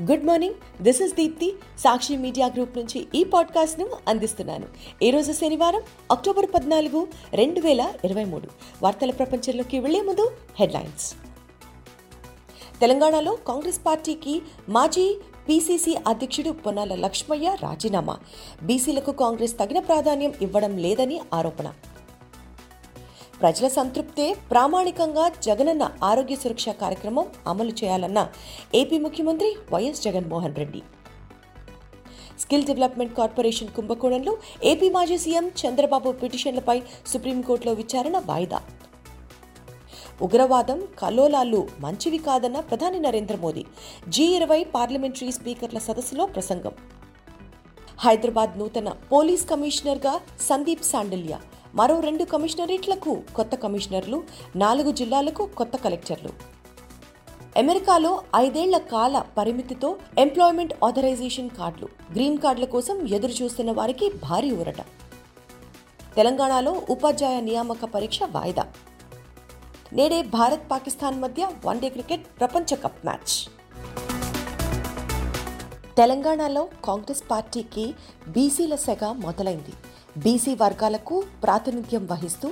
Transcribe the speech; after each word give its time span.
Good 0.00 0.24
morning. 0.24 0.82
This 0.82 1.02
is 1.02 1.14
Deepti 1.14 1.54
Sakshi 1.78 2.16
media 2.16 2.46
group 2.46 2.78
నుంచి 2.78 3.06
ఈ 3.14 3.24
పాడ్కాస్ట్ను 3.24 3.88
అందిస్తున్నాను. 4.08 4.66
ఈరోజు 5.02 5.32
శనివారం 5.32 5.82
అక్టోబర్ 6.10 6.46
పద్నాలుగు 6.54 7.08
రెండు 7.34 7.60
వేల 7.60 7.92
ఇరవై 8.04 8.24
మూడు. 8.24 8.48
వార్తల 8.82 9.10
ప్రపంచంలోకి 9.10 9.78
వెళ్ళే 9.78 10.00
ముందు 10.00 10.32
హెడ్లైన్స్. 10.60 11.14
తెలంగాణలో 12.80 13.38
కాంగ్రెస్ 13.48 13.80
పార్టీకి 13.86 14.42
మాజీ 14.68 15.20
పీసీసీ 15.48 15.96
అధ్యక్షుడు 16.08 16.50
పొన్నాల 16.50 16.94
లక్ష్మయ్య 16.94 17.56
రాజీనామా. 17.62 18.18
బీసీలకు 18.62 19.12
కాంగ్రెస్ 19.12 19.58
తగిన 19.58 19.78
ప్రాధాన్యం 19.78 20.32
ఇవ్వడం 20.42 20.76
లేదని 20.76 21.20
ఆరోపణ. 21.34 21.72
ప్రజల 23.40 23.66
సంతృప్తే 23.76 24.24
ప్రామాణికంగా 24.50 25.22
జగనన్న 25.44 25.84
ఆరోగ్య 26.08 26.36
సురక్ష 26.40 26.68
కార్యక్రమం 26.80 27.26
అమలు 27.50 27.72
చేయాలన్న 27.80 28.20
ఏపీ 28.80 28.96
ముఖ్యమంత్రి 29.04 29.50
YS 29.72 30.02
Jaganmohan 30.06 30.56
Reddy. 30.60 30.80
Skill 32.42 32.66
development 32.68 33.16
corporation 33.18 33.72
కుంభకోణంలో 33.76 34.32
ఏపీ 34.70 34.88
మాజీ 34.96 35.16
సీఎం 35.24 35.46
చంద్రబాబు 35.60 36.10
పిటిషన్లపై 36.22 36.76
సుప్రీంకోర్టులో 37.12 37.72
విచారణ 37.80 38.18
వాయిదా. 38.30 38.60
ఉగ్రవాదం 40.26 40.80
కలోలాలు 41.02 41.60
మంచివి 41.84 42.20
కాదన్న 42.26 42.60
ప్రధాని 42.70 43.00
నరేంద్ర 43.06 43.36
మోదీ 43.44 43.64
జీ 44.16 44.26
ఇరవై 44.38 44.60
పార్లమెంటరీ 44.74 45.30
స్పీకర్ల 45.38 45.78
సదస్సులో 45.86 46.26
ప్రసంగం. 46.34 46.74
హైదరాబాద్ 48.04 48.52
నూతన 48.60 48.90
పోలీస్ 49.12 49.46
కమిషనర్గా 49.52 50.14
సందీప్ 50.48 50.84
సాండల్య 50.92 51.34
మరో 51.74 52.00
రెండు 52.00 52.24
కమిషనరేట్లకు 52.24 53.22
కొత్త 53.34 53.54
కమిషనర్లు 53.54 54.24
నాలుగు 54.56 54.92
జిల్లాలకు 54.92 55.46
కొత్త 55.46 55.76
కలెక్టర్లు. 55.76 56.30
అమెరికాలో 57.58 58.22
ఐదేళ్ళ 58.36 58.78
కాల 58.78 59.24
పరిమితితో 59.38 59.96
ఎంప్లాయ్మెంట్ 60.18 60.74
ఆథరైజేషన్ 60.84 61.50
కార్డులు 61.50 61.88
గ్రీన్ 62.14 62.38
కార్డుల 62.38 62.64
కోసం 62.64 63.06
ఎదురు 63.06 63.32
చూస్తున్న 63.32 63.72
వారికి 63.72 64.10
భారీ 64.22 64.50
ఊరట. 64.52 64.80
తెలంగాణలో 66.16 66.82
ఉపాధ్యాయ 66.90 67.40
నియామక 67.40 67.84
పరీక్ష 67.84 68.22
వాయిదా. 68.22 68.66
నేడే 69.92 70.22
భారత్ 70.22 70.70
పాకిస్తాన్ 70.70 71.20
మధ్య 71.20 71.48
వన్డే 71.66 71.88
క్రికెట్ 71.88 72.26
ప్రపంచ 72.40 72.74
కప్ 72.74 73.06
మ్యాచ్. 73.06 73.50
తెలంగాణలో 75.96 76.68
కాంగ్రెస్ 76.84 77.22
పార్టీకి 77.30 77.94
బీసీల 78.28 78.74
సెగ 78.74 79.12
మొదలైంది. 79.12 79.72
బీసీ 80.16 80.54
వర్గాలకు 80.54 81.24
ప్రాతినిధ్యం 81.42 82.06
వహిస్తూ 82.10 82.48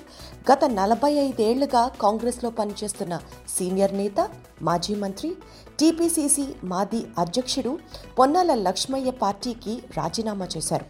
గత 0.51 0.65
నలభై 0.65 1.13
ఐదేళ్ళుగా 1.13 1.83
కాంగ్రెస్లో 2.01 2.51
పనిచేస్తున్న 2.51 3.21
సీనియర్ 3.57 3.95
నేత 3.95 4.29
మాజీ 4.63 4.95
మంత్రి 4.95 5.37
టీపీసీసీ 5.79 6.47
మాజీ 6.65 7.07
అధ్యక్షుడు 7.19 7.79
పొన్నాల 8.19 8.55
లక్ష్మయ్య 8.55 9.11
పార్టీకి 9.11 9.83
రాజీనామా 9.97 10.49
చేశారు. 10.57 10.87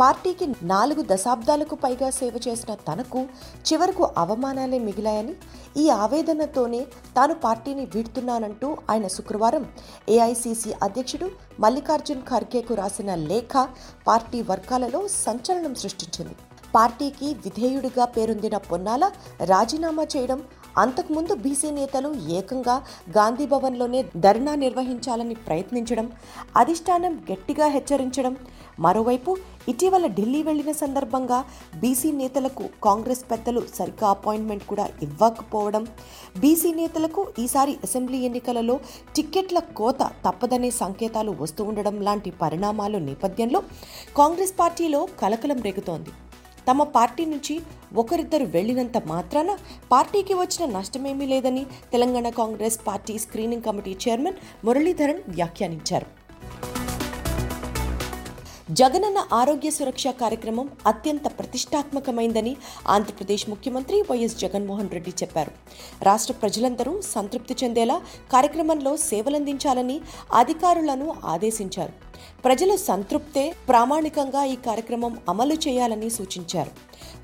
పార్టీకి 0.00 0.46
నాలుగు 0.62 1.02
దశాబ్దాలకు 1.12 1.74
పైగా 1.74 2.08
సేవ 2.10 2.34
చేసిన 2.46 2.72
తనకు 2.88 3.20
చివరకు 3.68 4.04
అవమానాలే 4.22 4.78
మిగిలాయని 4.78 5.34
ఈ 5.82 5.84
ఆవేదనతోనే 6.02 6.80
తాను 7.16 7.34
పార్టీని 7.44 7.84
వీడుతున్నానంటూ 7.94 8.68
ఆయన 8.90 9.06
శుక్రవారం 9.16 9.64
ఏఐసీసీ 10.16 10.72
అధ్యక్షుడు 10.82 11.28
మల్లికార్జున్ 11.60 12.22
ఖర్గేకు 12.30 12.74
రాసిన 12.74 13.14
లేఖ 13.30 13.66
పార్టీ 14.06 14.40
వర్గాలలో 14.42 15.00
సంచలనం 15.24 15.74
సృష్టించింది. 15.74 16.36
పార్టీకి 16.74 17.28
విధేయుడిగా 17.44 18.04
పేరొందిన 18.16 18.56
పొన్నాల 18.70 19.04
రాజీనామా 19.52 20.06
చేయడం 20.16 20.40
అంతకుముందు 20.78 21.34
బీసీ 21.34 21.68
నేతలు 21.78 22.10
ఏకంగా 22.38 22.76
గాంధీ 23.16 23.46
భవన్లోనే 23.46 24.00
ధర్నా 24.24 24.52
నిర్వహించాలని 24.64 25.36
ప్రయత్నించడం 25.46 26.06
అధిష్టానం 26.56 27.14
గట్టిగా 27.30 27.66
హెచ్చరించడం 27.66 28.34
మరోవైపు 28.80 29.30
ఇటీవల 29.68 30.06
ఢిల్లీ 30.18 30.40
వెళ్ళిన 30.42 30.72
సందర్భంగా 30.82 31.38
బీసీ 31.80 32.10
నేతలకు 32.12 32.64
కాంగ్రెస్ 32.84 33.24
పెద్దలు 33.30 33.62
సరిగ్గా 33.78 34.08
అపాయింట్మెంట్ 34.08 34.64
కూడా 34.66 34.86
ఇవ్వకపోవడం 35.02 35.84
బీసీ 36.38 36.72
నేతలకు 36.72 37.24
ఈసారి 37.38 37.74
అసెంబ్లీ 37.88 38.20
ఎన్నికలలో 38.28 38.76
టిక్కెట్ల 39.16 39.60
కోత 39.80 40.02
తప్పదనే 40.26 40.70
సంకేతాలు 40.82 41.34
వస్తూ 41.42 41.64
ఉండడం 41.64 41.98
లాంటి 42.08 42.32
పరిణామాలు 42.44 43.00
నేపథ్యంలో 43.08 43.62
కాంగ్రెస్ 44.16 44.56
పార్టీలో 44.62 45.02
కలకలం 45.22 45.60
రేగుతోంది. 45.68 46.12
తమ 46.68 46.82
పార్టీ 46.96 47.24
నుంచి 47.24 47.54
ఒకరిద్దరు 48.02 48.46
వెళ్ళినంత 48.54 48.98
మాత్రాన 49.12 49.50
పార్టీకి 49.92 50.34
వచ్చిన 50.42 50.64
నష్టమేమీ 50.76 51.26
లేదని 51.34 51.64
Telangana 51.92 52.28
Congress 52.40 52.78
party 52.88 53.16
screening 53.24 53.66
committee 53.68 53.94
chairman 54.04 54.40
Muraleedharan 54.66 55.22
వ్యాఖ్యానించారు. 55.36 56.08
జగనన్న 58.70 59.26
ఆరోగ్య 59.32 59.70
సురక్ష 59.70 60.06
కార్యక్రమం 60.06 60.70
అత్యంత 60.86 61.26
ప్రతిష్టాత్మకమైందని 61.38 62.56
ఆంధ్రప్రదేశ్ 62.88 63.50
ముఖ్యమంత్రి 63.50 64.02
వైఎస్ 64.10 64.36
జగన్మోహన్ 64.38 64.90
రెడ్డి 64.90 65.10
చెప్పారు. 65.10 65.52
రాష్ట్ర 66.02 66.32
ప్రజలందరూ 66.32 67.00
సంతృప్తి 67.00 67.56
చెందేలా 67.64 68.00
కార్యక్రమంలో 68.32 68.96
సేవలందించాలని 68.96 70.00
అధికారులను 70.34 71.14
ఆదేశించారు. 71.24 71.92
ప్రజలు 72.44 72.76
సంతృప్తే 72.76 73.54
ప్రామాణికంగా 73.68 74.44
ఈ 74.44 74.56
కార్యక్రమం 74.56 75.18
అమలు 75.28 75.54
చేయాలని 75.54 76.10
సూచించారు. 76.10 76.70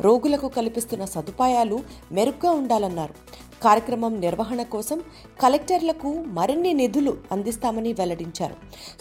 రోగులకు 0.00 0.48
కల్పిస్తున్న 0.48 1.04
సదుపాయాలు 1.04 1.80
మెరుగ్గా 2.12 2.50
ఉండాలన్నారు. 2.50 3.14
కార్యక్రమం 3.64 4.20
నిర్వహణ 4.20 4.62
కోసం 4.62 4.98
కలెక్టర్లకు 5.40 6.10
మరిన్ని 6.38 6.72
నిధులు 6.72 7.16
అందిస్తామని 7.32 7.92
వెల్లడించారు. 7.92 8.56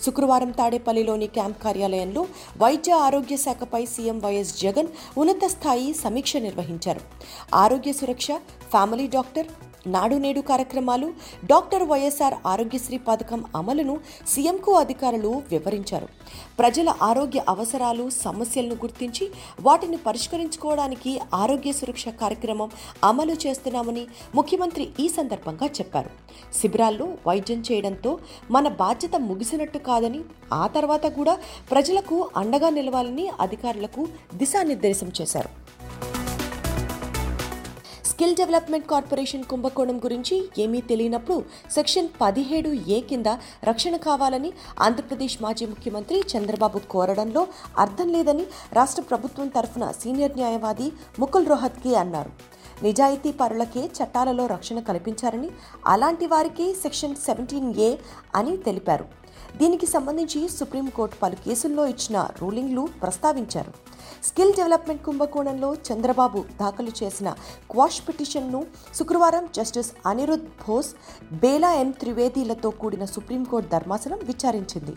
శుక్రవారం 0.05 0.51
తాడేపల్లిలోని 0.51 1.27
క్యాంప్ 1.27 1.63
కార్యాలయంలో 1.63 2.23
వైద్య 2.57 2.91
ఆరోగ్య 2.91 3.37
శాఖపై 3.37 3.85
సీఎం 3.85 4.19
వైఎస్ 4.19 4.53
జగన్ 4.61 4.87
ఉన్నత 5.17 5.45
స్థాయి 5.45 5.93
సమీక్ష 5.93 6.37
నిర్వహించారు. 6.37 7.01
ఆరోగ్య 7.55 7.93
సురక్ష 7.93 8.27
ఫ్యామిలీ 8.71 9.07
డాక్టర్ 9.07 9.47
నాడు 9.87 10.15
నేడు 10.15 10.41
కార్యక్రమాలు 10.41 11.07
డాక్టర్ 11.45 11.83
వైఎస్ఆర్ 11.83 12.35
ఆరోగ్యశ్రీ 12.47 12.97
పథకం 12.97 13.43
అమలును 13.55 13.99
సీఎంకు 14.27 14.71
అధికారులు 14.73 15.31
వివరించారు. 15.51 16.07
ప్రజల 16.59 16.93
ఆరోగ్య 17.01 17.43
అవసరాలు 17.49 18.09
సమస్యలను 18.09 18.75
గుర్తించి 18.75 19.31
వాటిని 19.61 19.97
పరిష్కరించుకోవడానికి 19.97 21.19
ఆరోగ్య 21.33 21.71
సురక్ష 21.71 22.05
కార్యక్రమం 22.21 22.71
అమలు 23.03 23.35
చేస్తున్నామని 23.45 24.07
ముఖ్యమంత్రి 24.35 24.89
ఈ 24.99 25.09
సందర్భంగా 25.09 25.67
చెప్పారు. 25.67 26.11
శిబిరాల్లో 26.61 27.05
వైద్యం 27.27 27.63
చేయడంతో 27.71 28.19
మన 28.51 28.67
బాధ్యత 28.67 29.15
ముగిసినట్టు 29.15 29.77
కాదని 29.77 30.21
ఆ 30.53 30.67
తర్వాత 30.67 31.05
కూడా 31.05 31.37
ప్రజలకు 31.71 32.29
అండగా 32.37 32.69
నిలవాలని 32.69 33.27
అధికారులకు 33.39 34.07
దిశానిర్దేశం 34.33 35.11
చేశారు. 35.21 35.51
స్కిల్ 38.13 38.35
డెవలప్మెంట్ 38.39 38.89
కార్పొరేషన్ 38.89 39.45
కుంభకోణం 39.51 39.97
గురించి 40.03 40.35
ఏమీ 40.63 40.79
తెలియనప్పుడు 40.89 41.37
సెక్షన్ 41.75 42.09
పదిహేడు 42.21 42.71
ఏ 42.95 42.97
కింద 43.09 43.29
రక్షణ 43.69 43.95
కావాలని 44.05 44.49
ఆంధ్రప్రదేశ్ 44.85 45.35
మాజీ 45.45 45.65
ముఖ్యమంత్రి 45.71 46.17
చంద్రబాబు 46.33 46.79
కోరడంలో 46.93 47.43
అర్థం 47.83 48.09
లేదని 48.15 48.45
రాష్ట్ర 48.79 49.03
ప్రభుత్వం 49.11 49.47
తరఫున 49.55 49.87
సీనియర్ 50.01 50.37
న్యాయవాది 50.41 50.87
ముకుల్ 51.23 51.49
రోహత్కి 51.53 51.93
అన్నారు. 52.03 52.31
నిజాయితీ 52.83 53.31
పరులకే 53.41 53.83
చట్టాలలో 53.97 54.45
రక్షణ 54.53 54.79
కల్పించారని 54.91 55.49
అలాంటి 55.95 56.27
వారికి 56.35 56.67
సెక్షన్ 56.83 57.19
సెవెంటీన్ 57.25 57.73
ఏ 57.89 57.91
అని 58.35 58.55
తెలిపారు. 58.67 59.07
దీనికి 59.57 59.85
సంబంధించి 59.85 60.49
సుప్రీంకోర్టు 60.49 61.15
పలు 61.23 61.35
కేసుల్లో 61.35 61.85
ఇచ్చిన 61.87 62.27
రూలింగ్లు 62.41 62.87
ప్రస్తావించారు. 63.01 63.73
స్కిల్ 64.23 64.53
డెవలప్మెంట్ 64.53 65.03
కుంభకోణంలో 65.03 65.69
చంద్రబాబు 65.73 66.39
దాఖలు 66.61 66.91
చేసిన 67.03 67.29
క్వాష్ 67.71 68.01
పిటిషన్ను 68.07 68.65
శుక్రవారం 68.95 69.49
జస్టిస్ 69.55 69.91
అనిరుద్ 70.05 70.47
బోస్ 70.67 70.91
బేలా 71.33 71.73
ఎం 71.73 71.91
త్రివేదీలతో 71.91 72.69
కూడిన 72.69 73.05
సుప్రీంకోర్టు 73.05 73.69
ధర్మాసనం 73.69 74.19
విచారించింది. 74.23 74.95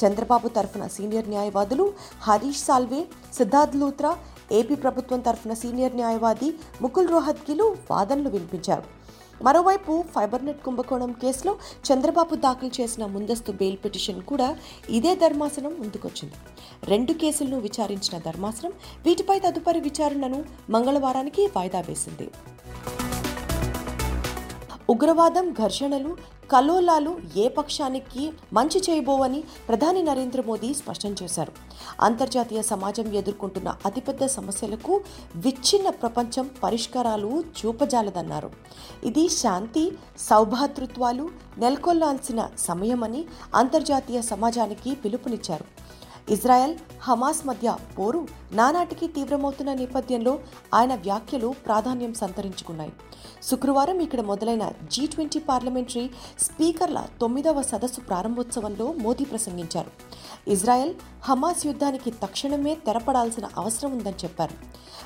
చంద్రబాబు 0.00 0.48
తరఫున 0.48 0.86
సీనియర్ 0.86 1.28
న్యాయవాదులు 1.28 1.92
హరీష్ 2.22 2.64
సాల్వే 2.64 3.02
సిద్ధార్థ్ 3.38 3.76
లూత్రా 3.76 4.12
ఏపీ 4.52 4.74
ప్రభుత్వం 4.74 5.20
తరఫున 5.20 5.54
సీనియర్ 5.54 5.96
న్యాయవాది 5.96 6.54
ముకుల్ 6.82 7.08
రోహత్గిలు 7.08 7.76
వాదనలు 7.90 8.28
వినిపించారు. 8.28 8.84
మరోవైపు 9.42 10.04
ఫైబర్నెట్ 10.14 10.62
కుంభకోణం 10.62 11.12
కేసులో 11.12 11.56
చంద్రబాబు 11.92 12.34
దాఖలు 12.34 12.70
చేసిన 12.80 13.06
ముందస్తు 13.06 13.52
బెయిల్ 13.52 13.76
పిటిషన్ 13.84 14.22
కూడా 14.22 14.56
ఇదే 14.90 15.14
ధర్మాసనం 15.14 15.76
ముందుకొచ్చింది. 15.80 16.34
రెండు 16.84 17.12
కేసులను 17.12 17.58
విచారించిన 17.58 18.18
ధర్మాసనం 18.18 18.72
వీటిపై 19.06 19.38
తదుపరి 19.38 19.80
విచారణను 19.80 20.44
మంగళవారానికి 20.70 21.46
వాయిదా 21.56 21.80
వేసింది. 21.80 22.30
ఉగ్రవాదం 24.90 25.52
ఘర్షణలు 25.52 26.16
కలోలాలు 26.50 27.12
ఏ 27.36 27.48
పక్షానికి 27.48 28.32
మంచి 28.52 28.78
చేయబోవని 28.86 29.40
ప్రధాని 29.68 30.02
నరేంద్ర 30.02 30.42
మోదీ 30.46 30.74
స్పష్టం 30.74 31.14
చేశారు. 31.22 31.52
అంతర్జాతీయ 32.00 32.62
సమాజం 32.62 33.06
ఎదుర్కొంటున్న 33.12 33.76
అతిపెద్ద 33.86 34.26
సమస్యలకు 34.26 35.00
విచ్ఛిన్న 35.36 35.90
ప్రపంచం 36.02 36.50
పరిష్కారాలు 36.64 37.44
చూపజాలదన్నారు. 37.58 38.50
ఇది 39.04 39.28
శాంతి 39.28 39.84
సౌభాతృత్వాలు 40.28 41.26
నెలకొల్లాల్సిన 41.58 42.48
సమయమని 42.58 43.24
అంతర్జాతీయ 43.54 44.20
సమాజానికి 44.32 44.94
పిలుపునిచ్చారు. 44.94 45.66
ఇజ్రాయెల్ 46.34 46.72
హమాస్ 47.02 47.46
మధ్య 47.46 47.76
పోరు 47.98 48.28
నానాటికి 48.52 49.06
తీవ్రమవుతున్న 49.08 49.72
నేపథ్యంలో 49.72 50.38
ఆయన 50.74 50.94
వ్యాఖ్యలు 50.94 51.54
ప్రాధాన్యం 51.66 52.14
సంతరించుకున్నాయి. 52.14 52.92
శుక్రవారం 53.42 54.00
ఇక్కడ 54.00 54.20
మొదలైన 54.20 54.72
జీ 54.92 55.06
ట్వంటీ 55.06 55.38
పార్లమెంటరీ 55.38 56.10
స్పీకర్ల 56.38 57.06
తొమ్మిదవ 57.20 57.62
సదస్సు 57.62 58.00
ప్రారంభోత్సవంలో 58.00 58.92
మోదీ 58.92 59.24
ప్రసంగించారు. 59.24 59.90
ఇజ్రాయెల్ 60.50 60.94
హమాస్ 61.22 61.66
యుద్ధానికి 61.66 62.10
తక్షణమే 62.10 62.74
తెరపడాల్సిన 62.74 63.48
అవసరం 63.56 63.92
ఉందని 63.92 64.24
చెప్పారు. 64.24 64.54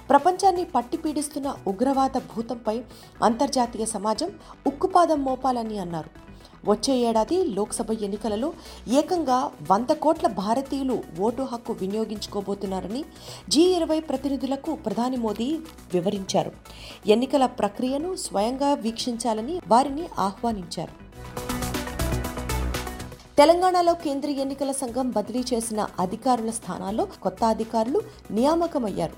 ప్రపంచాన్ని 0.08 0.64
పట్టిపీడిస్తున్న 0.64 1.56
ఉగ్రవాద 1.66 2.16
భూతంపై 2.16 2.82
అంతర్జాతీయ 3.24 3.84
సమాజం 3.84 4.32
ఉక్కుపాదం 4.66 5.24
మోపాలని 5.24 5.78
అన్నారు. 5.78 6.29
వచ్చే 6.66 6.96
ఏడాది 6.96 7.44
లోక్సభ 7.44 7.92
ఎన్నికలలో 8.02 8.52
ఏకంగా 8.88 9.50
వంద 9.70 9.86
కోట్ల 9.86 10.26
భారతీయులు 10.26 11.02
ఓటు 11.20 11.42
హక్కు 11.42 11.72
వినియోగించుకోబోతున్నారని 11.72 13.04
జీ 13.48 13.62
ఇరవై 13.62 14.00
ప్రతినిధులకు 14.00 14.74
ప్రధాని 14.74 15.16
మోదీ 15.16 15.58
వివరించారు. 15.94 16.52
ఎన్నికల 17.06 17.46
ప్రక్రియను 17.46 18.16
స్వయంగా 18.16 18.74
వీక్షించాలని 18.74 19.60
వారిని 19.68 20.08
ఆహ్వానించారు. 20.18 21.10
తెలంగాణలో 23.38 23.94
కేంద్ర 23.94 24.28
ఎన్నికల 24.28 24.70
సంఘం 24.70 25.10
బదిలీ 25.10 25.44
చేసిన 25.54 25.88
అధికారుల 25.98 26.50
స్థానాల్లో 26.50 27.08
కొత్త 27.22 27.44
అధికారులు 27.44 28.00
నియామకమయ్యారు. 28.30 29.16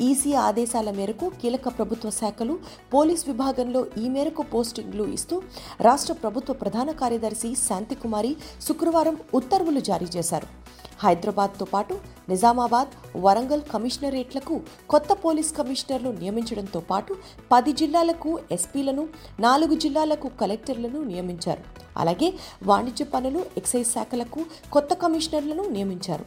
ఈసీ 0.00 0.32
ఆదేశాల 0.32 0.90
మేరకు 0.90 1.32
కీలక 1.42 1.68
ప్రభుత్వ 1.68 2.10
శాఖలు 2.10 2.58
పోలీస్ 2.94 3.28
విభాగంలో 3.28 3.86
ఈ 3.98 4.08
మేరకు 4.08 4.42
పోస్టింగ్లు 4.42 5.04
ఇస్తూ 5.04 5.42
రాష్ట్ర 5.80 6.12
ప్రభుత్వ 6.12 6.54
ప్రధాన 6.54 6.90
కార్యదర్శి 6.90 7.54
శాంతికుమారి 7.68 8.36
శుక్రవారం 8.68 9.16
ఉత్తర్వులు 9.34 9.80
జారీ 9.80 10.08
చేశారు. 10.16 10.61
హైదరాబాద్తో 11.02 11.66
పాటు 11.74 11.94
నిజామాబాద్ 12.30 12.92
వరంగల్ 13.24 13.62
కమిషనరేట్లకు 13.72 14.54
కొత్త 14.92 15.12
పోలీస్ 15.24 15.50
కమిషనర్లు 15.58 16.10
నియమించడంతో 16.20 16.80
పాటు 16.90 17.12
పది 17.52 17.72
జిల్లాలకు 17.80 18.30
ఎస్పీలను 18.56 19.04
నాలుగు 19.46 19.74
జిల్లాలకు 19.84 20.28
కలెక్టర్లను 20.40 21.00
నియమించారు. 21.10 21.64
అలాగే 22.02 22.28
వాణిజ్య 22.68 23.04
పనులు 23.14 23.40
ఎక్సైజ్ 23.60 23.90
శాఖలకు 23.94 24.40
కొత్త 24.74 24.92
కమిషనర్లను 25.02 25.64
నియమించారు. 25.74 26.24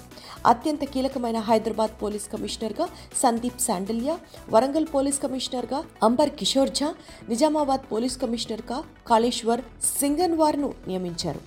అత్యంత 0.52 0.84
కీలకమైన 0.94 1.40
హైదరాబాద్ 1.50 1.96
పోలీస్ 2.04 2.28
కమిషనర్గా 2.34 2.88
సందీప్ 3.24 3.66
శాండల్య 3.68 4.12
వరంగల్ 4.56 4.90
పోలీస్ 4.96 5.20
కమిషనర్గా 5.26 5.82
అంబర్ 6.10 6.34
కిషోర్ 6.42 6.76
ఝా 6.80 6.90
నిజామాబాద్ 7.32 7.86
పోలీస్ 7.94 8.18
కమిషనర్గా 8.24 8.80
కాళేశ్వర్ 9.12 9.64
సింగన్వార్ను 10.00 10.72
నియమించారు. 10.90 11.42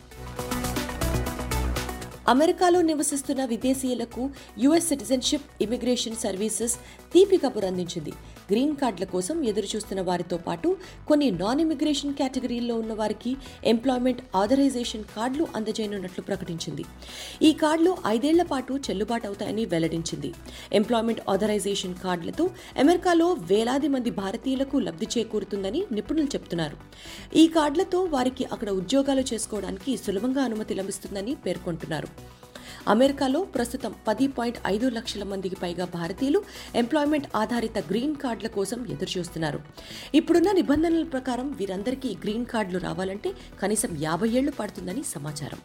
అమెరికాలో 2.32 2.80
నివసిస్తున్న 2.88 3.42
విదేశీయులకు 3.52 4.22
యుఎస్ 4.62 4.88
సిటిజన్షిప్ 4.90 5.46
ఇమిగ్రేషన్ 5.64 6.18
సర్వీసెస్ 6.24 6.74
తీపి 7.12 7.36
కబుర్ 7.36 7.66
అందించింది. 7.68 8.12
గ్రీన్ 8.50 8.74
కార్డుల 8.80 9.04
కోసం 9.04 9.36
ఎదురుచూస్తున్న 9.50 10.00
వారితో 10.08 10.36
పాటు 10.46 10.68
కొన్ని 11.08 11.28
నాన్ 11.40 11.60
ఇమిగ్రేషన్ 11.64 12.14
కేటగిరీల్లో 12.18 12.74
ఉన్న 12.82 12.92
వారికి 12.92 13.32
ఎంప్లాయ్మెంట్ 13.72 14.20
ఆథరైజేషన్ 14.40 15.06
కార్డులు 15.16 15.46
అందజేయనున్నట్లు 15.56 16.24
ప్రకటించింది. 16.28 16.84
ఈ 17.42 17.52
కార్డులు 17.52 17.96
ఐదేళ్ళ 18.06 18.42
పాటు 18.52 18.74
చెల్లుబాటు 18.88 19.26
అవుతాయని 19.26 19.64
వెల్లడించింది. 19.64 20.32
ఎంప్లాయ్మెంట్ 20.72 21.22
ఆథరైజేషన్ 21.34 21.96
కార్డులతో 22.04 22.46
అమెరికాలో 22.84 23.30
వేలాది 23.52 23.90
మంది 23.96 24.12
భారతీయులకు 24.22 24.78
లబ్ధి 24.78 25.08
చేకూరుతుందని 25.16 25.82
నిపుణులు 25.92 26.28
చెబుతున్నారు. 26.36 26.78
ఈ 27.36 27.46
కార్డులతో 27.58 28.00
వారికి 28.16 28.46
అక్కడ 28.52 28.70
ఉద్యోగాలు 28.82 29.24
చేసుకోవడానికి 29.32 29.96
సులభంగా 29.96 30.44
అనుమతి 30.50 30.74
లభిస్తుందని 30.82 31.34
పేర్కొంటున్నారు. 31.46 32.17
అమెరికాలో 32.94 33.40
ప్రస్తుతం 33.56 33.94
పది 34.08 34.28
పాయింట్ 34.28 34.58
ఐదు 34.66 34.88
లక్షల 34.88 35.24
మందికి 35.32 35.56
పైగా 35.62 35.84
భారతీయులు 35.98 36.42
ఎంప్లాయ్మెంట్ 36.82 37.28
ఆధారిత 37.36 37.78
గ్రీన్ 37.90 38.16
కార్డుల 38.16 38.50
కోసం 38.58 38.86
ఎదురుచూస్తున్నారు. 38.94 39.60
ఇప్పుడున్న 40.14 40.52
నిబంధనల 40.52 41.06
ప్రకారం 41.16 41.50
వీరందరికీ 41.52 42.12
గ్రీన్ 42.24 42.46
కార్డులు 42.46 42.78
రావాలంటే 42.78 43.32
కనీసం 43.62 43.92
యాభై 44.00 44.28
ఏళ్ళు 44.28 44.54
పడుతుందని 44.60 45.04
సమాచారం. 45.16 45.60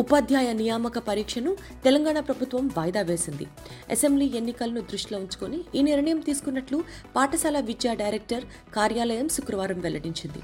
ఉపాధ్యాయ 0.00 0.48
నియామక 0.52 0.98
పరీక్షను 1.06 1.50
తెలంగాణ 1.84 2.18
ప్రభుత్వం 2.20 2.64
వాయిదా 2.76 3.02
వేసింది. 3.02 3.46
అసెంబ్లీ 3.94 4.26
ఎన్నికలను 4.40 4.80
దృష్టిలో 4.90 5.18
ఉంచుకొని 5.18 5.58
ఈ 5.74 5.82
నిర్ణయం 5.82 6.20
తీసుకున్నట్లు 6.20 6.78
పాఠశాల 7.16 7.60
విద్యా 7.60 7.92
డైరెక్టర్ 8.02 8.44
కార్యాలయం 8.76 9.28
శుక్రవారం 9.36 9.80
వెల్లడించింది. 9.80 10.42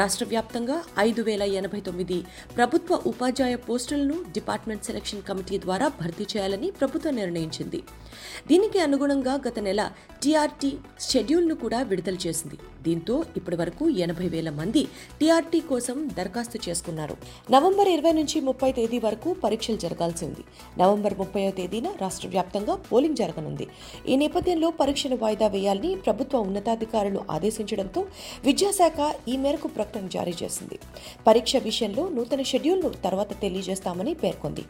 రాష్ట్ర 0.00 0.26
వ్యాప్తంగా 0.32 0.78
ఐదు 0.98 1.22
వేల 1.22 1.42
ఎనభై 1.60 1.80
తొమ్మిది 1.80 2.18
ప్రభుత్వ 2.56 3.00
ఉపాధ్యాయ 3.06 3.56
పోస్టులను 3.68 4.16
డిపార్ట్మెంట్ 4.32 4.84
సెలక్షన్ 4.84 5.22
కమిటీ 5.28 5.58
ద్వారా 5.58 5.88
భర్తీ 6.00 6.26
చేయాలని 6.36 6.70
ప్రభుత్వం 6.70 7.16
నిర్ణయించింది. 7.16 7.82
దీనికి 8.50 8.78
అనుగుణంగా 8.86 9.34
గత 9.46 9.58
నెల 9.58 9.82
టీఆర్టీ 10.22 10.70
షెడ్యూల్ను 11.08 11.54
కూడా 11.62 11.80
విడుదల 11.90 12.16
చేసింది. 12.26 12.56
దీంతో 12.86 13.14
ఇప్పటి 13.38 13.56
వరకు 13.60 13.84
ఎనభై 14.04 14.28
వేల 14.34 14.50
మంది 14.58 14.82
టీఆర్టీ 15.20 15.60
కోసం 15.70 15.96
దరఖాస్తు 16.18 16.58
చేసుకున్నారు. 16.66 17.14
నవంబర్ 17.54 17.88
ఇరవై 17.94 18.12
నుంచి 18.18 18.40
ముప్పై 18.48 18.70
తేదీ 18.72 18.98
వరకు 19.06 19.28
పరీక్షలు 19.44 19.78
జరగాల్సి 19.84 20.22
ఉంది. 20.28 20.42
నవంబర్ 20.82 21.16
ముప్పైవ 21.20 21.50
తేదీన 21.50 21.88
రాష్ట్ర 22.02 22.28
వ్యాప్తంగా 22.34 22.76
పోలింగ్ 22.88 23.20
జరగనుంది. 23.22 23.66
ఈ 24.08 24.16
నేపథ్యంలో 24.22 24.70
పరీక్షను 24.82 25.18
వాయిదా 25.24 25.48
వేయాలని 25.56 25.92
ప్రభుత్వ 26.06 26.44
ఉన్నతాధికారులు 26.48 27.22
ఆదేశించడంతో 27.36 28.02
విద్యాశాఖ 28.48 29.12
ఈ 29.28 29.36
మేరకు 29.44 29.68
ప్రకటన 29.78 30.06
జారీ 30.16 30.36
చేసింది. 30.42 30.78
పరీక్ష 31.26 31.56
విషయంలో 31.68 32.04
నూతన 32.16 32.42
షెడ్యూల్ను 32.52 32.90
తర్వాత 33.06 33.40
తెలియజేస్తామని 33.44 34.14
పేర్కొంది. 34.24 34.64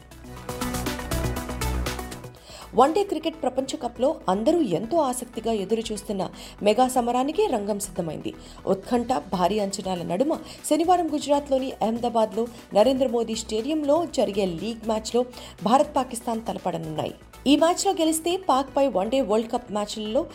వన్డే 2.75 3.05
క్రికెట్ 3.05 3.43
ప్రపంచ 3.43 3.77
కప్లో 3.77 4.17
అందరూ 4.29 4.61
ఎంతో 4.61 4.99
ఆసక్తిగా 4.99 5.53
ఎదురు 5.53 5.83
చూస్తున్న 5.93 6.31
మెగా 6.63 6.89
సమరానికి 6.89 7.47
రంగం 7.47 7.79
సిద్ధమైంది. 7.81 8.35
ఉత్కంఠ 8.67 9.09
భారీ 9.13 9.59
అంచనాల 9.59 10.03
నడుమ 10.03 10.39
శనివారం 10.71 11.13
గుజరాత్లోని 11.13 11.73
అహ్మదాబాద్లో 11.83 12.47
నరేంద్ర 12.75 13.07
మోదీ 13.07 13.35
స్టేడియంలో 13.35 14.07
జరిగే 14.15 14.47
లీగ్ 14.47 14.87
మ్యాచ్లో 14.87 15.25
భారత్ 15.63 15.97
పాకిస్తాన్ 15.97 16.41
తలపడనున్నాయి. 16.49 17.15
ఈ 17.47 17.57
మ్యాచ్లో 17.57 17.93
గెలిస్తే 17.93 18.37
పాక్పై 18.37 18.87
వన్డే 18.87 19.21
వరల్డ్ 19.21 19.53
కప్ 19.53 19.73
మ్యాచ్లలో 19.73 20.27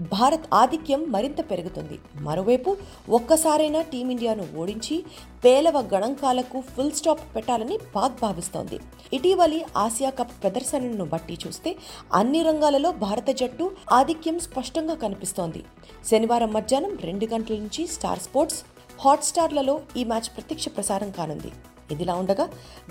భారత్ 0.00 0.46
ఆధిక్యం 0.54 1.04
మరింత 1.08 1.50
పెరుగుతుంది. 1.50 1.98
మరోవైపు 2.20 2.76
ఒక్కసారైనా 3.08 3.82
టీమిండియాను 3.82 4.48
ఓడించి 4.56 5.04
పేలవ 5.44 5.78
గణాంకాలకు 5.94 6.60
ఫుల్ 6.60 6.92
స్టాప్ 6.92 7.36
పెట్టాలని 7.36 7.78
పాక్ 7.96 8.20
భావిస్తోంది. 8.22 8.78
ఇటీవలి 9.12 9.64
ఆసియా 9.76 10.10
కప్ 10.10 10.42
ప్రదర్శనను 10.42 11.04
బట్టి 11.04 11.38
చూస్తే 11.46 11.76
అన్ని 12.14 12.42
రంగాలలో 12.42 12.92
భారత 12.92 13.30
జట్టు 13.30 13.70
ఆధిక్యం 13.92 14.38
స్పష్టంగా 14.38 14.94
కనిపిస్తోంది. 14.94 15.64
శనివారం 16.10 16.52
మధ్యాహ్నం 16.52 16.96
రెండు 16.96 17.26
గంటల 17.26 17.54
నుంచి 17.54 17.86
స్టార్ 17.86 18.18
స్పోర్ట్స్ 18.18 18.62
హాట్స్టార్లలో 19.00 19.80
ఈ 19.96 20.04
మ్యాచ్ 20.04 20.30
ప్రత్యక్ష 20.36 20.68
ప్రసారం 20.68 21.10
కానుంది. 21.10 21.52
ఇదిలా 21.92 22.14
ఉండగా 22.22 22.46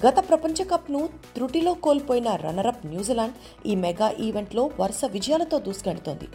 గత 0.06 0.18
ప్రపంచ 0.30 0.64
కప్ను 0.72 1.02
త్రుటిలో 1.36 1.74
కోల్పోయిన 1.86 2.30
రన్నరప్ 2.44 2.86
న్యూజిలాండ్ 2.86 3.36
ఈ 3.72 3.76
మెగా 3.84 4.10
ఈవెంట్లో 4.28 4.64
వరుస 4.80 5.02
విజయాలతో 5.16 5.60
దూసుకెడుతోంది 5.60 6.28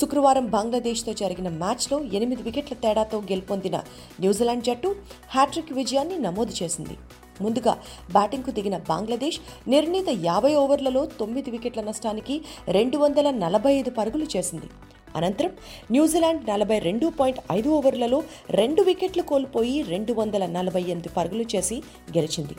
శుక్రవారం 0.00 0.46
బంగ్లాదేశ్తో 0.56 1.14
జరిగిన 1.22 1.48
మ్యాచ్లో 1.62 1.98
ఎనిమిది 2.18 2.42
వికెట్ల 2.42 2.76
తేడాతో 2.84 3.20
గెలుపొందిన 3.30 3.76
న్యూజిలాండ్ 4.20 4.66
జట్టు 4.68 4.90
హ్యాట్రిక్ 5.34 5.72
విజయాన్ని 5.72 6.18
నమోదు 6.18 6.54
చేసింది. 6.62 6.96
ముందుగా 7.40 7.72
బ్యాటింగ్కు 8.12 8.50
దిగిన 8.56 8.76
బంగ్లాదేశ్ 8.88 9.38
నిర్ణీత 9.68 10.08
యాభై 10.24 10.54
ఓవర్లలో 10.54 11.02
తొమ్మిది 11.20 11.50
వికెట్ల 11.50 11.80
నష్టానికి 11.80 12.34
రెండు 12.76 12.96
వందల 12.98 13.28
నలభై 13.44 13.72
ఐదు 13.78 13.90
పరుగులు 13.90 14.26
చేసింది. 14.34 14.68
అనంతరం 15.16 15.52
న్యూజిలాండ్ 15.90 16.50
నలభై 16.50 16.78
రెండు 16.78 17.06
పాయింట్ 17.06 17.40
ఐదు 17.52 17.68
ఓవర్లలో 17.68 18.22
రెండు 18.50 18.82
వికెట్లు 18.82 19.22
కోల్పోయి 19.22 19.82
రెండు 19.82 20.12
వందల 20.12 20.46
నలభై 20.46 20.82
ఎనిమిది 20.82 21.08
పరుగులు 21.08 21.42
చేసి 21.56 21.82
గెలిచింది. 22.16 22.56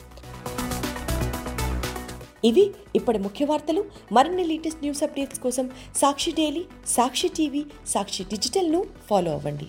ఇవి 2.47 2.71
ఇప్పటి 2.95 3.17
ముఖ్య 3.17 3.45
వార్తలు. 3.45 3.85
మరిన్ని 4.11 4.43
లేటెస్ట్ 4.43 4.81
న్యూస్ 4.81 5.03
అప్డేట్స్ 5.03 5.39
కోసం 5.39 5.71
సాక్షి 5.95 6.31
డైలీ 6.31 6.65
సాక్షి 6.87 7.27
టీవీ 7.27 7.65
సాక్షి 7.87 8.23
డిజిటల్ను 8.23 8.85
ఫాలో 9.09 9.31
అవ్వండి. 9.31 9.67